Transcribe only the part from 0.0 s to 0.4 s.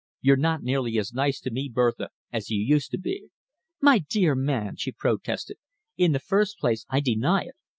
You're